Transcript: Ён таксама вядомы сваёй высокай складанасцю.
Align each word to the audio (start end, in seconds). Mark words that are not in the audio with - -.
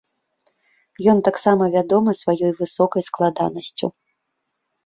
Ён 1.11 1.17
таксама 1.27 1.63
вядомы 1.75 2.11
сваёй 2.21 2.57
высокай 2.63 3.01
складанасцю. 3.09 3.87